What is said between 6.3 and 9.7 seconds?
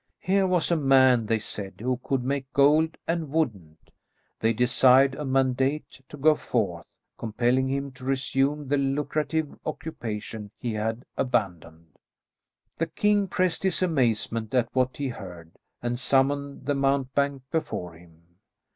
forth, compelling him to resume the lucrative